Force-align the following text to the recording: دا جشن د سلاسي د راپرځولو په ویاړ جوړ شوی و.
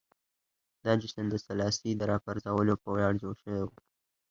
دا 0.83 0.91
جشن 1.01 1.25
د 1.29 1.35
سلاسي 1.45 1.89
د 1.95 2.01
راپرځولو 2.11 2.73
په 2.83 2.87
ویاړ 2.95 3.13
جوړ 3.21 3.33
شوی 3.41 3.59
و. 3.65 3.69